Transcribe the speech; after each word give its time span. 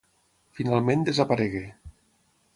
Finalment 0.59 1.05
desaparegué. 1.11 1.63